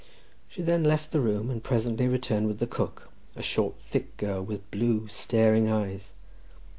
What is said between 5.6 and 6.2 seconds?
eyes.